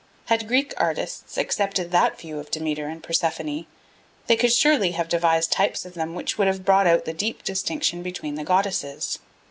Had 0.25 0.47
Greek 0.47 0.73
artists 0.77 1.37
accepted 1.37 1.91
that 1.91 2.17
view 2.19 2.39
of 2.39 2.49
Demeter 2.49 2.87
and 2.87 3.03
Persephone, 3.03 3.67
they 4.25 4.35
could 4.35 4.51
surely 4.51 4.93
have 4.93 5.07
devised 5.07 5.51
types 5.51 5.85
of 5.85 5.93
them 5.93 6.15
which 6.15 6.39
would 6.39 6.47
have 6.47 6.65
brought 6.65 6.87
out 6.87 7.05
the 7.05 7.13
deep 7.13 7.43
distinction 7.43 8.01
between 8.01 8.33
the 8.33 8.43
goddesses. 8.43 9.19